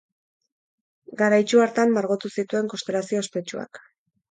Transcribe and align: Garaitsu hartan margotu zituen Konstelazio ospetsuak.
Garaitsu 1.19 1.61
hartan 1.67 1.95
margotu 1.99 2.33
zituen 2.39 2.73
Konstelazio 2.75 3.23
ospetsuak. 3.27 3.85